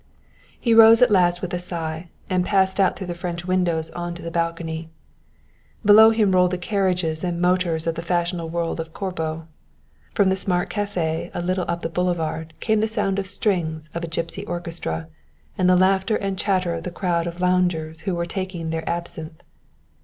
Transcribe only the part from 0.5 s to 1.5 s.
He rose at last